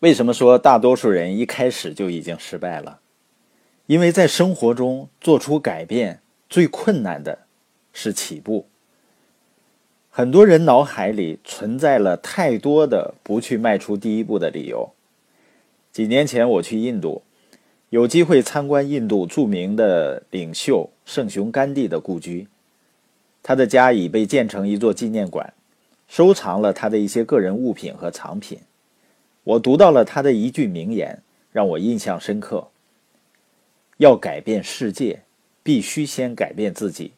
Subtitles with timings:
[0.00, 3.00] 为什么说大多数人一开始就已经失败了？
[3.86, 7.46] 因为在生活中做出改变最困难的
[7.92, 8.66] 是起步。
[10.08, 14.92] 很多人脑海里存在了太多的不去迈出第一步的理由。
[15.90, 17.22] 几年前我去印度，
[17.90, 22.46] 有机会参观印度著名的领袖圣雄甘地的故居，
[23.42, 25.54] 他的家已被建成一座纪念馆。
[26.06, 28.60] 收藏了他的一些个人物品和藏品。
[29.48, 32.68] 我读到了他的一句名言，让我印象深刻：
[33.96, 35.22] 要改变世界，
[35.62, 37.12] 必须先改变自己。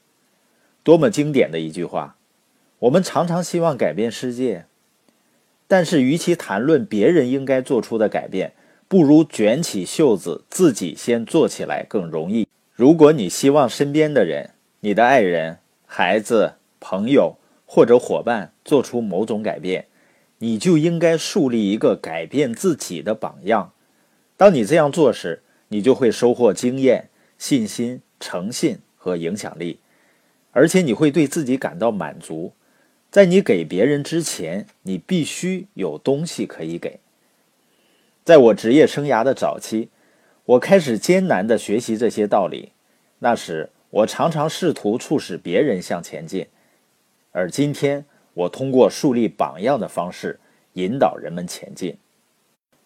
[0.85, 2.15] 多么经典的一句话！
[2.79, 4.66] 我们常常希望改变世界，
[5.66, 8.52] 但是与其谈论别人应该做出的改变，
[8.87, 12.47] 不如卷起袖子自己先做起来更容易。
[12.73, 19.87] 如果你希望身边的人、你的爱人、孩子、朋友，或者伙伴做出某种改变，
[20.41, 23.73] 你就应该树立一个改变自己的榜样。
[24.37, 29.79] 当你这样做时，你就会收获经验、信心、诚信和影响力，
[30.52, 32.52] 而且你会对自己感到满足。
[33.10, 37.01] 在你给别人之前，你必须有东西可以给。
[38.25, 39.91] 在我职业生涯的早期，
[40.45, 42.73] 我开始艰难地学习这些道理。
[43.19, 46.47] 那时，我常常试图促使别人向前进。
[47.32, 50.38] 而今天，我通过树立榜样的方式
[50.74, 51.96] 引导人们前进。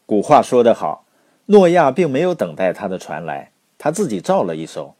[0.06, 1.04] 古话说得好，
[1.46, 4.94] 诺亚并没有等待他的船来，他自己造了一艘。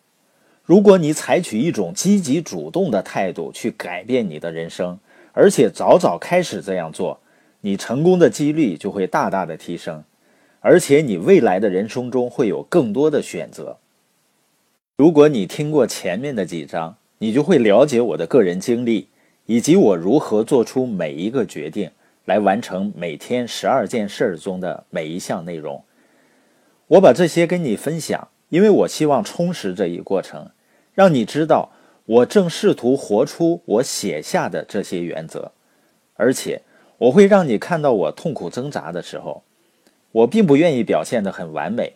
[0.64, 4.98] 如果你采取一种积极主动的态度去改变你的人生，
[5.32, 7.20] 而且早早开始这样做，
[7.60, 10.04] 你成功的几率就会大大的提升，
[10.60, 13.78] 而且你未来的人生中会有更多的选择。
[14.96, 19.08] 如果你听过前面的几章，你就会了解我的个人经历。
[19.46, 21.90] 以及我如何做出每一个决定，
[22.24, 25.84] 来完成每天十二件事中的每一项内容。
[26.86, 30.50] 我把这些跟你分享，因为我希望充实这一过程，
[30.94, 31.70] 让你知道
[32.06, 35.52] 我正试图活出我写下的这些原则。
[36.14, 36.62] 而且，
[36.98, 39.42] 我会让你看到我痛苦挣扎的时候。
[40.12, 41.94] 我并不愿意表现得很完美，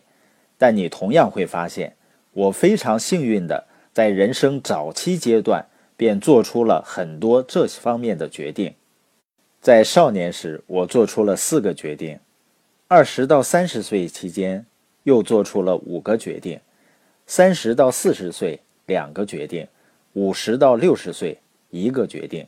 [0.57, 1.95] 但你同样会发现，
[2.33, 5.65] 我非常幸运的在人生早期阶段。
[5.99, 8.73] 便做出了很多这方面的决定。
[9.59, 12.19] 在少年时，我做出了四个决定；
[12.87, 14.65] 二十到三十岁期间，
[15.03, 16.59] 又做出了五个决定；
[17.27, 19.65] 三十到四十岁，两个决定；
[20.13, 21.37] 五十到六十岁，
[21.69, 22.47] 一个决定。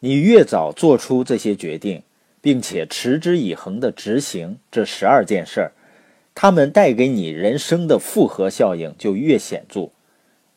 [0.00, 2.02] 你越早做出这些决定，
[2.42, 5.72] 并且持之以恒地执行这十二件事儿，
[6.34, 9.88] 他们带给你人生的复合效应就越显著。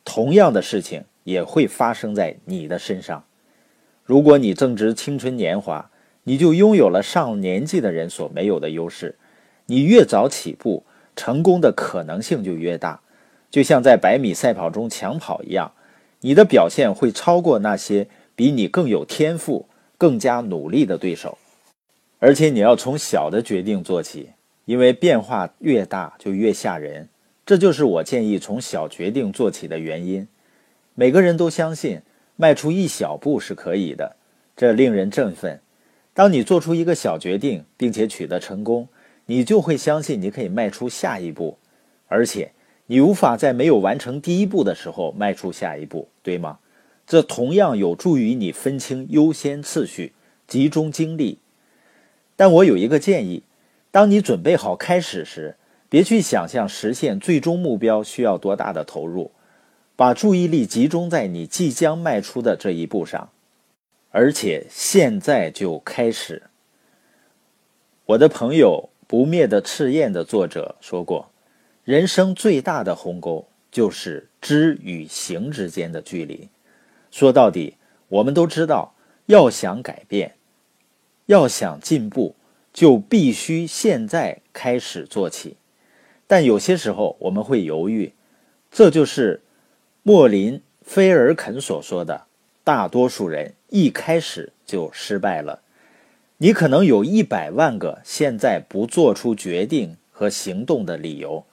[0.04, 1.02] 同样的事情。
[1.24, 3.24] 也会发生在你的身上。
[4.04, 5.90] 如果你正值青春年华，
[6.24, 9.16] 你就拥有了上年纪的人所没有的优势。
[9.66, 13.00] 你越早起步，成功的可能性就越大。
[13.50, 15.72] 就像在百米赛跑中抢跑一样，
[16.20, 19.66] 你的表现会超过那些比你更有天赋、
[19.96, 21.38] 更加努力的对手。
[22.18, 24.30] 而且你要从小的决定做起，
[24.66, 27.08] 因为变化越大就越吓人。
[27.46, 30.28] 这就是我建议从小决定做起的原因。
[31.00, 32.02] 每个人都相信
[32.36, 34.16] 迈出一小步是可以的，
[34.54, 35.58] 这令人振奋。
[36.12, 38.86] 当你做出一个小决定，并且取得成功，
[39.24, 41.56] 你就会相信你可以迈出下一步，
[42.08, 42.52] 而且
[42.84, 46.58] 你无法在没有完成第一步的时候迈出下一步，对吗？
[47.06, 50.12] 这同样有助于你分清优先次序，
[50.46, 51.38] 集中精力。
[52.36, 53.42] 但我有一个建议：
[53.90, 55.56] 当你准备好开始时，
[55.88, 59.30] 别去想象实现最终目标需要多大的投入。
[60.00, 63.28] 把注意力集中在你即将迈出的这一步上，
[64.10, 66.44] 而且现在就开始。
[68.06, 71.30] 我的朋友《不灭的赤焰》的作者说过
[71.84, 76.48] ：“人生最大的鸿沟就是知与行之间的距离。”
[77.12, 77.76] 说到底，
[78.08, 78.94] 我们都知道，
[79.26, 80.34] 要想改变，
[81.26, 82.34] 要想进步，
[82.72, 85.58] 就必须现在开始做起。
[86.26, 88.14] 但有些时候我们会犹豫，
[88.70, 89.42] 这就是。
[90.02, 92.22] 莫林·菲尔肯所说的
[92.64, 95.60] ：“大多数人一开始就失败了。
[96.38, 101.44] 你可能有一百万个现在不做出决定和行动的理由，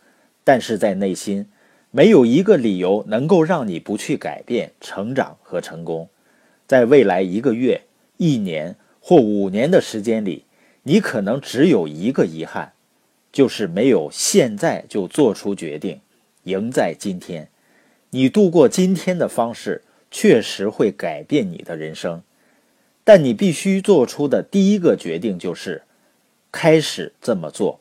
[0.46, 1.50] 但是在内心，
[1.92, 6.08] 没有一个理由能够让你不去改变、成长和成功。
[6.66, 7.82] 在未来一个月、
[8.16, 10.46] 一年或五年的时间里，
[10.84, 12.72] 你可能只有一个遗憾，
[13.34, 16.00] 就是没有现在就做出决定，
[16.44, 17.50] 赢在今天。”
[18.12, 22.24] 你度过今天的方式确实会改变你的人生，
[23.04, 25.84] 但你必须做出的第一个决定就是
[26.52, 27.80] 开始这么做。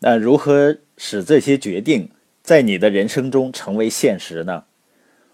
[0.00, 2.10] 那如何使这些决定
[2.42, 4.64] 在你的人生中成为现实呢？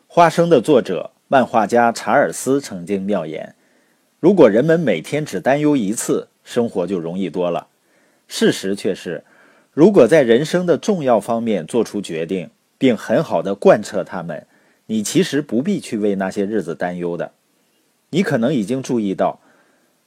[0.06, 3.56] 花生的作者、漫画家查尔斯曾经妙言
[4.20, 7.66] ：“如果人们每天只担忧一次，生活就容易多了。”
[8.28, 9.24] 事实却是，
[9.72, 12.48] 如果在人生的重要方面做出决定，
[12.78, 14.46] 并很好的贯彻他们，
[14.86, 17.32] 你其实不必去为那些日子担忧的。
[18.10, 19.40] 你可能已经注意到。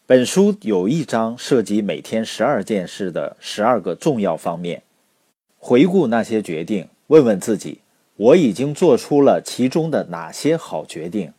[0.06, 4.84] 本书有一章涉及每天十二件事的十二个重要方面。
[5.58, 7.80] 回顾那些决定，问问自己：
[8.16, 11.34] 我已经做出了其中的哪些好决定？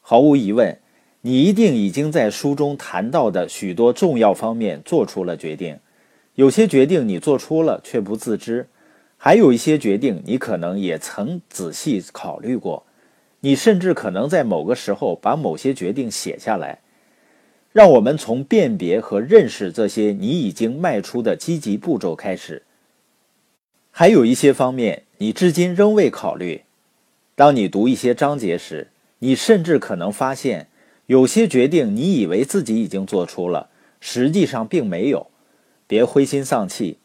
[0.00, 0.78] 毫无疑问，
[1.22, 5.76] 你一定已经在书中谈到的许多重要方面做出了决定。
[6.36, 8.68] 有些决定你做出了却不自知，
[9.22, 12.84] 还有一些决定你可能也曾仔细考虑过。
[13.40, 16.78] 你甚至可能在某个时候把某些决定写下来。
[17.70, 22.62] 让我们从辨别和认识这些你已经迈出的积极步骤开始。
[23.90, 26.62] 还有一些方面你至今仍未考虑。
[27.34, 28.88] 当你读一些章节时，
[29.18, 30.68] 你甚至可能发现，
[31.06, 33.68] 有些决定你以为自己已经做出了，
[34.00, 35.26] 实际上并没有。
[35.86, 36.96] 别灰心丧气，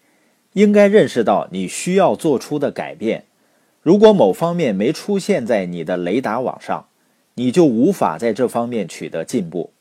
[0.55, 3.25] 应该认识到你需要做出的改变。
[3.81, 6.87] 如果某方面没出现在你的雷达网上，
[7.33, 9.73] 你就无法在这方面取得进步。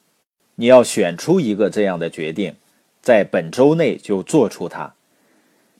[0.57, 2.57] 你要选出一个这样的决定，
[3.01, 4.95] 在本周内就做出它。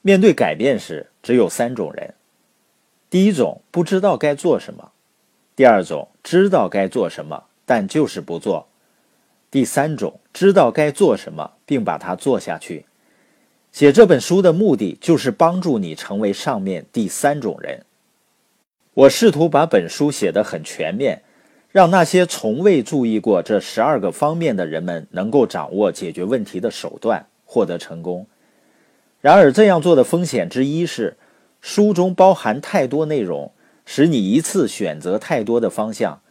[0.01, 2.13] 面对改变时，只有三种人：
[3.09, 4.91] 第一种不知道该做什么；
[5.57, 8.67] 第二种知道该做什么，但就是不做；
[9.51, 12.85] 第三种知道该做什么，并把它做下去。
[13.75, 17.83] 写这本书的目的就是帮助你成为上面第三种人。
[18.93, 21.23] 我试图把本书写得很全面。
[21.73, 28.25] 让那些从未注意过这十二个方面的人们能够掌握解决问题的手段，获得成功。
[29.19, 31.17] 然而，这样做的风险之一是，
[31.59, 33.51] 书中包含太多内容，
[33.85, 36.21] 使你一次选择太多的方向。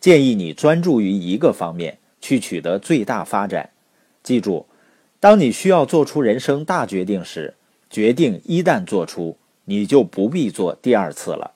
[0.00, 3.70] 建议你专注于一个方面，去取得最大发展。
[4.24, 4.66] 记住，
[5.20, 7.54] 当你需要做出人生大决定时，
[7.90, 11.52] 决定一旦做出，你就不必做第二次了。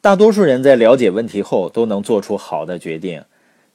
[0.00, 3.24] 大多数人在了解问题后都能做出好的决定，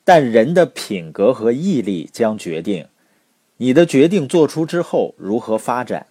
[0.03, 2.85] 但人的品格和毅力将决定
[3.57, 6.05] 你的决定做出之后如何发展。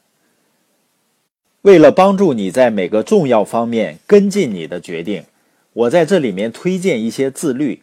[1.63, 5.25] 为了帮助你在每个重要方面跟进你的决定，
[5.73, 7.83] 我在这里面推荐一些自律，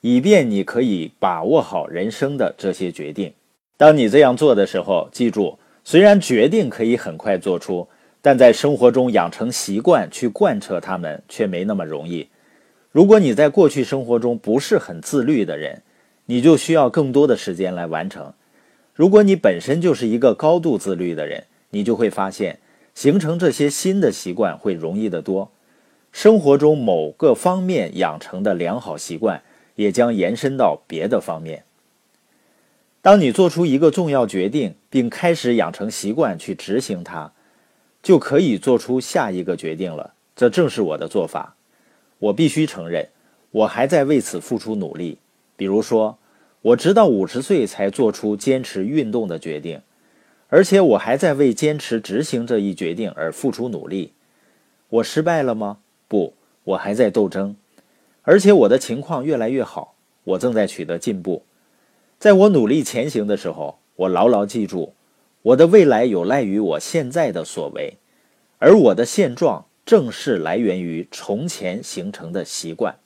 [0.00, 3.32] 以便你可以把握好人生的这些决定。
[3.76, 7.88] 当你这样做的时候，记住，虽然决定可以很快做出。
[8.22, 12.26] 但在生活中养成习惯去贯彻它们却没那么容易。
[12.90, 15.82] 如果你在过去生活中不是很自律的人，
[16.24, 18.32] 你就需要更多的时间来完成。
[18.94, 22.58] 如果你本身就是一个高度自律的人，你就会发现
[22.96, 25.52] 形成这些新的习惯会容易得多。
[26.10, 29.40] 生活中某个方面养成的良好习惯
[29.76, 31.62] 也将延伸到别的方面。
[33.06, 37.30] 当你做出一个重要决定，并开始养成习惯去执行它。
[38.02, 40.14] 就可以做出下一个决定了。
[40.34, 41.54] 这正是我的做法。
[42.18, 43.08] 我必须承认，
[43.52, 45.18] 我还在为此付出努力。
[45.56, 46.18] 比如说，
[46.62, 49.82] 我直到五十岁才做出坚持运动的决定，
[50.48, 54.14] 而且我还在为坚持执行这一决定而付出努力。
[54.88, 55.78] 我失败了吗？
[56.08, 57.54] 不，我还在斗争，
[58.22, 59.94] 而且我的情况越来越好。
[60.24, 61.44] 我正在取得进步。
[62.18, 64.94] 在我努力前行的时候，我牢牢记住。
[65.42, 67.98] 我的未来有赖于我现在的所为，
[68.58, 72.96] 而我的现状正是来源于从前形成的习惯。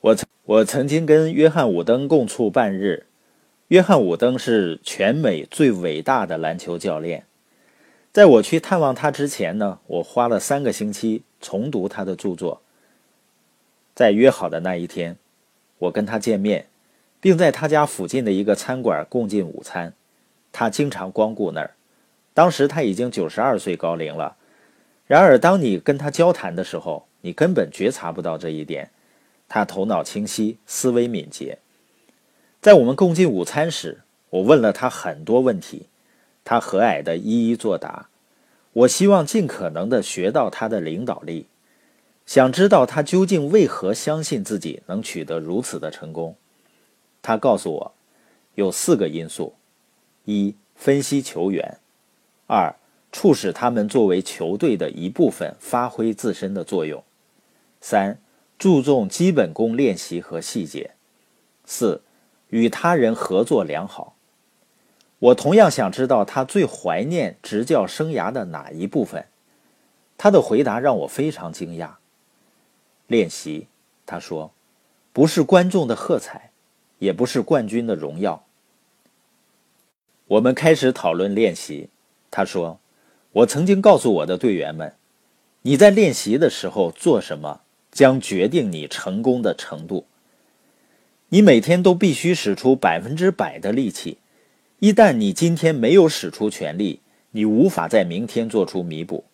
[0.00, 3.06] 我曾我曾经跟约翰伍登共处半日。
[3.68, 7.24] 约翰伍登是全美最伟大的篮球教练。
[8.12, 12.60] 在我去探望他之前呢，我花了三个星期重读他的著作。
[13.94, 15.16] 在约好的那一天，
[15.78, 16.66] 我跟他见面，
[17.24, 19.94] 并在他家附近的一个餐馆共进午餐。
[20.52, 21.70] 他经常光顾那儿，
[22.34, 24.36] 当时他已经九十二岁高龄了。
[25.06, 28.90] 然而，当你跟他交谈的时候，你根本觉察不到这一点。
[29.48, 31.56] 他头脑清晰，思维敏捷。
[32.60, 35.86] 在我们共进午餐时，我问了他很多问题，
[36.44, 38.08] 他和蔼地一一作答。
[38.74, 41.46] 我希望尽可能地学到他的领导力，
[42.26, 46.36] 想知道他究竟为何相信自己能取得如此的成功。
[47.24, 47.92] 他告诉我，
[48.54, 49.54] 有四个因素。
[50.26, 51.78] 一、分析球员；
[52.46, 52.76] 二、
[53.12, 57.00] 促使他们作为球队的一部分发挥自身的作用；
[57.80, 58.20] 三、
[58.58, 60.90] 注重基本功练习和细节；
[61.64, 62.02] 四、
[62.48, 64.16] 与他人合作良好。
[65.18, 69.26] 我同样想知道他最怀念执教生涯的哪一部分。
[70.18, 71.92] 他的回答让我非常惊讶。
[73.06, 73.68] 练习，
[74.04, 74.52] 他说，
[75.14, 76.50] 不是观众的喝彩，
[77.04, 78.46] 也不是冠军的荣耀。
[80.26, 81.90] 我们开始讨论练习。
[82.30, 82.80] 他说，
[83.32, 84.94] 我曾经告诉我的队员们，
[85.62, 87.60] 你在练习的时候做什么，
[87.92, 90.06] 将决定你成功的程度。
[91.28, 94.16] 你每天都必须使出百分之百的力气。
[94.78, 97.00] 一旦你今天没有使出全力，
[97.32, 99.24] 你无法在明天做出弥补。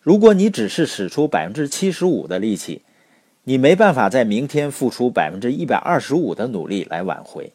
[0.00, 2.82] 如果你只是使出百分之七十五的力气，
[3.50, 7.52] 你没办法在明天付出百分之一百二十五的努力来挽回。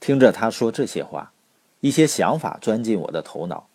[0.00, 1.32] 听着他说这些话，
[1.80, 3.68] 一些想法钻进我的头脑。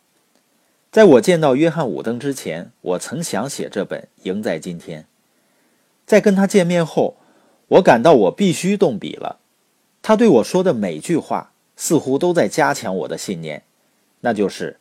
[0.92, 5.04] 在我见到约翰伍登之前，我曾想写这本《赢在今天》。
[6.08, 7.18] 在跟他见面后，
[7.68, 9.38] 我感到我必须动笔了。
[10.02, 13.62] 他对我说的每句话，似乎都在加强我的信念，
[14.22, 14.80] 那就是：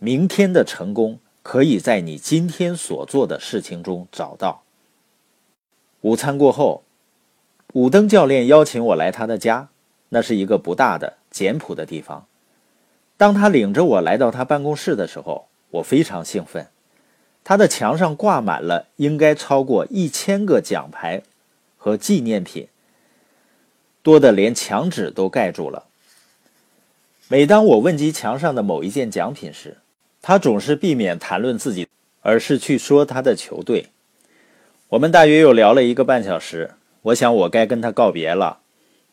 [0.00, 4.64] 明天的成功可以在你今天所做的事情中找到。
[6.06, 6.84] 午餐过后，
[7.72, 9.70] 伍登教练邀请我来他的家，
[10.10, 12.28] 那是一个不大的、简朴的地方。
[13.16, 16.68] 当他领着我来到他办公室的时候，我非常兴奋。
[17.42, 21.22] 他的墙上挂满了应该超过一千个奖牌
[21.76, 22.68] 和纪念品，
[24.04, 25.86] 多得连墙纸都盖住了。
[27.26, 29.78] 每当我问及墙上的某一件奖品时，
[30.22, 31.88] 他总是避免谈论自己，
[32.20, 33.88] 而是去说他的球队。
[34.90, 38.60] 我们大约又聊了一个半小时，我想我该跟他告别了。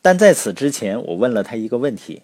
[0.00, 2.22] 但在此之前，我问了他一个问题。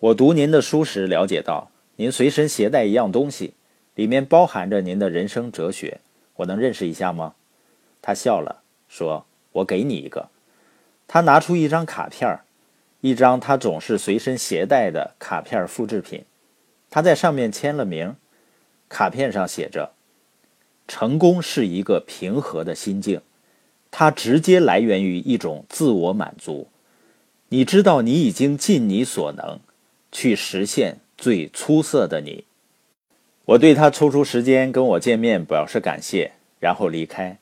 [0.00, 3.54] 我读您的书时了解到，您随身携带一样东西，
[3.94, 6.00] 里面包含着您的人生哲学。
[6.36, 7.34] 我能认识一下吗？
[8.02, 10.28] 他笑了，说：“我给你一个。”
[11.06, 12.40] 他拿出一张卡片
[13.02, 16.24] 一张他总是随身携带的卡片复制品。
[16.90, 18.16] 他在上面签了名。
[18.88, 19.92] 卡片上写着
[20.88, 23.20] ：“成功是一个平和的心境，
[23.90, 26.68] 它直接来源于一种自我满足。
[27.48, 29.60] 你知道你已经尽你所能。”
[30.12, 32.44] 去实现最出色的你。
[33.44, 37.36] 我对他抽出时间跟我见面表示感谢，然后离开。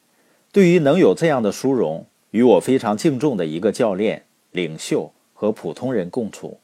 [0.51, 6.59] 对于能有这样的殊荣，与我非常敬重的一个教练、领袖和普通人共处，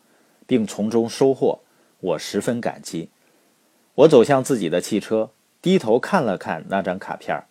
[0.48, 1.60] 并从中收获，
[2.00, 3.08] 我十分感激。
[3.94, 5.30] 我走向自己的汽车，
[5.62, 7.44] 低头看了看那张卡片，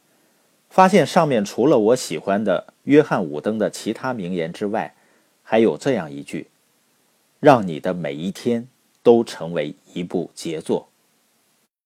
[0.70, 4.96] 发现上面除了我喜欢的约翰·伍登的其他名言之外，
[5.44, 6.48] 还有这样一句。
[7.39, 8.68] 让你的每一天
[9.01, 10.88] 都成为一部杰作。